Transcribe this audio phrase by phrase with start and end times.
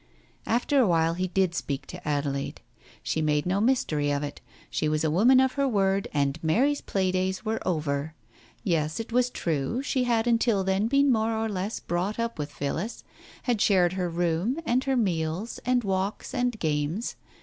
[0.47, 2.59] After a while he did speak to Adelaide.
[3.03, 4.41] She made no mystery of it.
[4.71, 8.15] She was a woman of her word, and Mary's play days were over.
[8.63, 12.51] Yes, it was true, she had until then been more or less brought up with
[12.51, 13.03] Phillis,
[13.43, 17.15] had shared her room and her meals and walks and games.